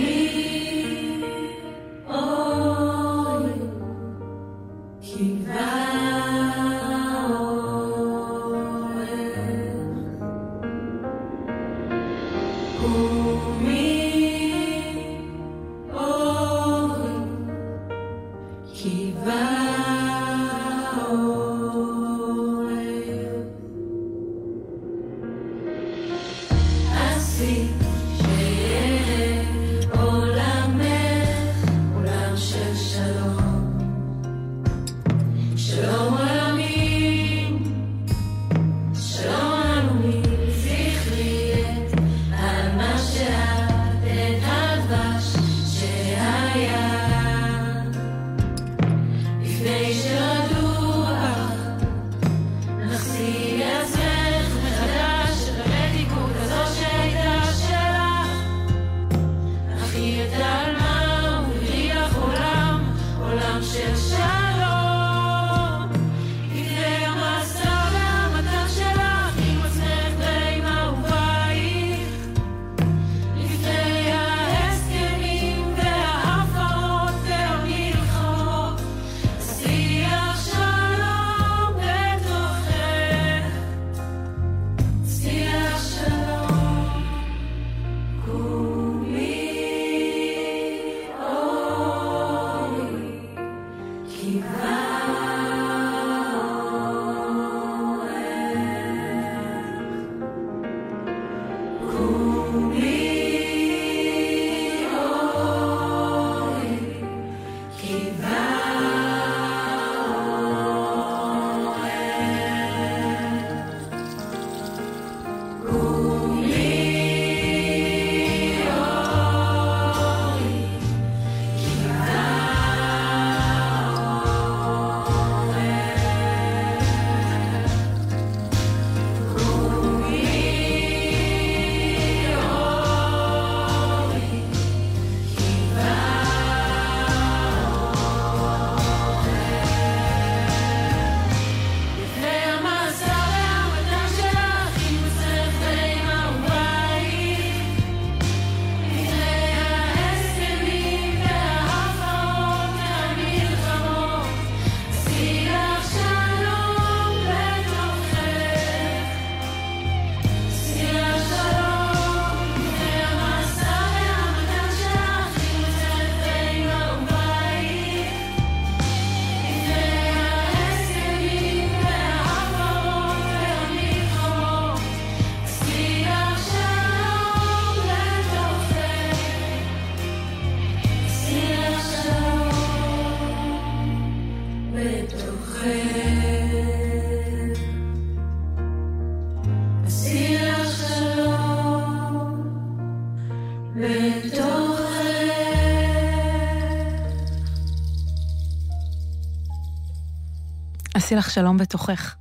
[201.11, 202.15] עשי לך שלום בתוכך,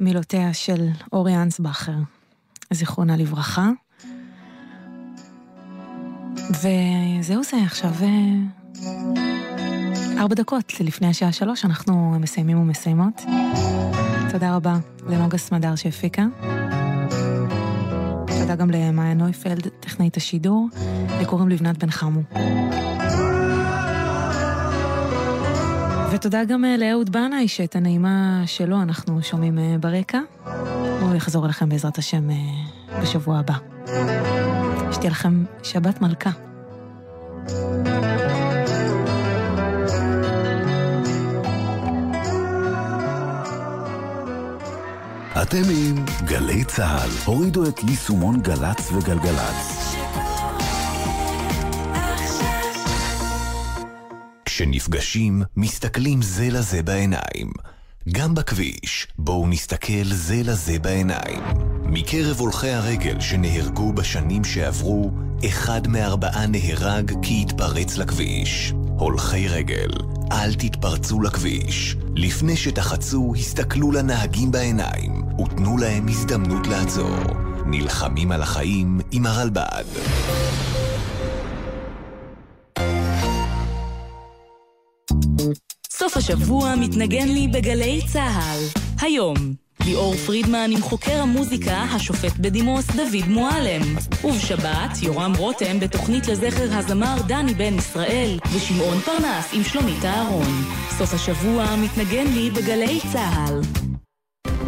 [0.00, 1.92] מילותיה של אורי אנסבכר,
[2.70, 3.70] זיכרונה לברכה.
[6.50, 8.08] וזהו זה, עכשיו אה,
[10.18, 13.22] ארבע דקות לפני השעה שלוש, אנחנו מסיימים ומסיימות.
[14.30, 14.76] תודה רבה
[15.06, 16.24] לנוגה סמדר שהפיקה.
[18.40, 20.68] תודה גם למאיה נויפלד, טכנאית השידור,
[21.20, 22.20] לקוראים לבנת בן חמו.
[26.14, 30.20] ותודה גם אה, לאהוד בנאי, שאת הנעימה שלו אנחנו שומעים אה, ברקע.
[31.00, 32.36] הוא יחזור אליכם בעזרת השם אה,
[33.02, 33.54] בשבוע הבא.
[34.92, 36.30] שתהיה לכם שבת מלכה.
[45.42, 47.10] אתם עם גלי צה"ל.
[47.24, 49.83] הורידו את יישומון גל"צ וגלגלצ.
[54.74, 57.52] כשנפגשים, מסתכלים זה לזה בעיניים.
[58.12, 61.42] גם בכביש, בואו נסתכל זה לזה בעיניים.
[61.84, 65.10] מקרב הולכי הרגל שנהרגו בשנים שעברו,
[65.46, 68.72] אחד מארבעה נהרג כי התפרץ לכביש.
[68.98, 69.90] הולכי רגל,
[70.32, 71.96] אל תתפרצו לכביש.
[72.16, 77.16] לפני שתחצו, הסתכלו לנהגים בעיניים ותנו להם הזדמנות לעצור.
[77.66, 79.84] נלחמים על החיים עם הרלב"ד.
[86.04, 88.80] סוף השבוע מתנגן לי בגלי צה"ל.
[89.00, 89.34] היום,
[89.84, 93.82] ליאור פרידמן עם חוקר המוזיקה, השופט בדימוס דוד מועלם.
[94.24, 100.64] ובשבת, יורם רותם בתוכנית לזכר הזמר דני בן ישראל, ושמעון פרנס עם שלומית אהרון.
[100.98, 103.60] סוף השבוע מתנגן לי בגלי צה"ל.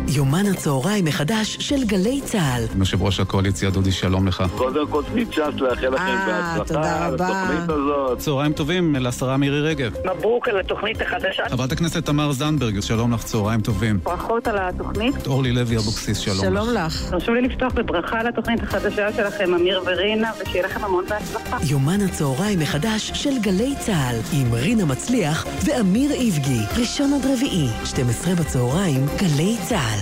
[0.09, 2.79] יומן הצהריים מחדש של גלי צה"ל.
[2.79, 4.45] יושב ראש הקואליציה, דודי, שלום לך.
[4.57, 5.03] קודם כל
[5.35, 6.65] צ'אנס לאחל לכם בהצלחה.
[6.67, 7.29] תודה רבה.
[7.29, 8.19] לתוכנית הזאת.
[8.19, 9.93] צהריים טובים לשרה מירי רגב.
[10.05, 11.43] מברוק על התוכנית החדשה.
[11.51, 14.01] חברת הכנסת תמר זנדברג, שלום לך, צהריים טובים.
[14.03, 15.27] ברכות על התוכנית.
[15.27, 16.43] אורלי לוי אבוקסיס, שלום לך.
[16.43, 17.11] שלום לך.
[17.11, 21.57] תרשו לי לפתוח בברכה על התוכנית החדשה שלכם, אמיר ורינה, ושיהיה לכם המון בהצלחה.
[21.63, 28.35] יומן הצהריים מחדש של גלי צה"ל, עם רינה מצליח ואמיר איבגי, ראשון עד רביעי, 12
[28.35, 29.96] בצהריים, גלי צה"ל.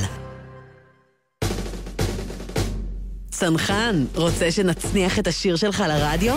[3.39, 6.35] צנחן, רוצה שנצניח את השיר שלך לרדיו?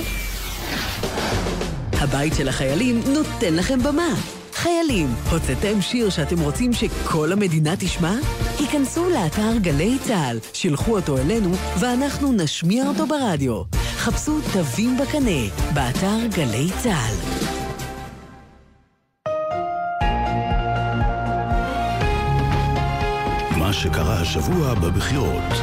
[1.93, 4.08] הבית של החיילים נותן לכם במה.
[4.54, 8.14] חיילים, הוצאתם שיר שאתם רוצים שכל המדינה תשמע?
[8.60, 13.64] היכנסו לאתר גלי צה"ל, שילחו אותו אלינו, ואנחנו נשמיע אותו ברדיו.
[13.98, 17.16] חפשו תווים בקנה, באתר גלי צה"ל.
[23.58, 25.54] מה שקרה השבוע בבחירות.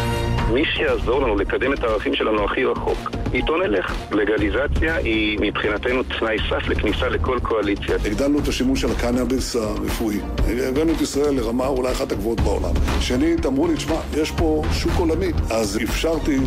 [0.54, 3.94] מי שיעזור לנו לקדם את הערכים שלנו הכי רחוק, איתו נלך.
[4.12, 7.96] לגליזציה היא מבחינתנו תנאי סף לכניסה לכל קואליציה.
[8.04, 10.20] הגדלנו את השימוש של הקנאביס הרפואי.
[10.68, 12.74] הבאנו את ישראל לרמה אולי אחת הגבוהות בעולם.
[13.00, 15.32] שנית, אמרו לי, תשמע, יש פה שוק עולמי.
[15.50, 16.38] אז אפשרתי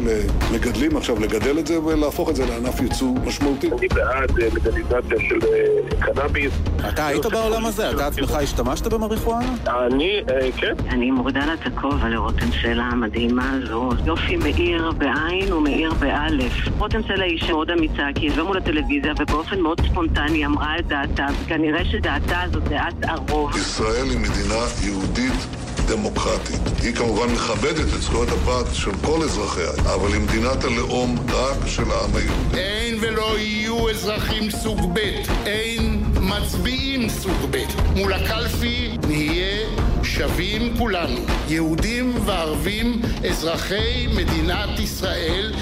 [0.52, 3.70] למגדלים עכשיו לגדל את זה ולהפוך את זה לענף ייצוא משמעותי.
[3.80, 6.54] אני בעד אה, לגליזציה של אה, קנאביס.
[6.90, 7.92] אתה היית בעולם הזה?
[7.92, 9.56] אתה עצמך השתמשת במריחואנה?
[9.68, 10.74] אני, אה, כן.
[10.90, 13.90] אני מורידה לה את הכובע לרותם סלע המדהימה הזו.
[14.06, 16.54] יופי מאיר בעין ומאיר באלף.
[16.78, 20.80] רותם סלע היא אישה מאוד אמיצה, כי היא ישבה מול הטלוויזיה ובאופן מאוד ספונטני אמרה
[20.80, 23.58] את דעתה, וכנראה שדעתה זו דעת הרוב.
[23.58, 25.48] ישראל היא מדינה יהודית
[25.88, 26.62] דמוקרטית.
[26.84, 31.84] היא כמובן מכבדת את זכויות הפרט של כל אזרחיה, אבל היא מדינת הלאום רק של
[31.92, 32.58] העם היהודי.
[32.58, 35.00] אין ולא יהיו אזרחים סוג ב',
[35.46, 37.58] אין מצביעים סוג ב'.
[37.96, 39.68] מול הקלפי נהיה
[40.08, 45.54] שווים כולנו, יהודים וערבים, אזרחי מדינת ישראל.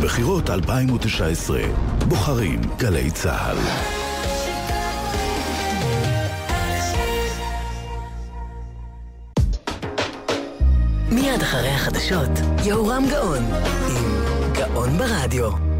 [0.00, 1.60] בחירות 2019,
[2.08, 3.56] בוחרים גלי צה"ל.
[11.10, 12.30] מיד אחרי החדשות,
[12.64, 13.44] יהורם גאון,
[13.88, 15.71] עם גאון ברדיו.